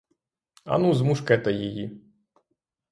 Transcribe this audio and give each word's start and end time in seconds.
Ану 0.65 0.93
з 0.93 1.01
мушкета 1.01 1.51
її! 1.51 2.01